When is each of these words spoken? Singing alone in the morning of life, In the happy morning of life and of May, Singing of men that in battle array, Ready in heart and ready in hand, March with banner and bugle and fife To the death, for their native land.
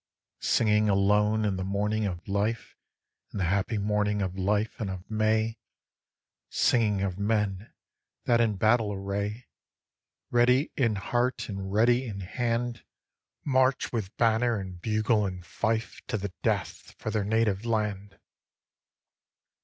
Singing 0.39 0.89
alone 0.89 1.45
in 1.45 1.57
the 1.57 1.63
morning 1.63 2.07
of 2.07 2.27
life, 2.27 2.75
In 3.31 3.37
the 3.37 3.45
happy 3.45 3.77
morning 3.77 4.23
of 4.23 4.35
life 4.35 4.79
and 4.79 4.89
of 4.89 5.07
May, 5.11 5.59
Singing 6.49 7.03
of 7.03 7.19
men 7.19 7.71
that 8.25 8.41
in 8.41 8.55
battle 8.55 8.91
array, 8.91 9.45
Ready 10.31 10.71
in 10.75 10.95
heart 10.95 11.47
and 11.49 11.71
ready 11.71 12.07
in 12.07 12.21
hand, 12.21 12.83
March 13.45 13.93
with 13.93 14.17
banner 14.17 14.59
and 14.59 14.81
bugle 14.81 15.27
and 15.27 15.45
fife 15.45 16.01
To 16.07 16.17
the 16.17 16.33
death, 16.41 16.95
for 16.97 17.11
their 17.11 17.23
native 17.23 17.63
land. 17.63 18.17